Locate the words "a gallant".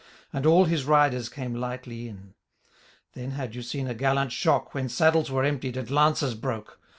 3.87-4.31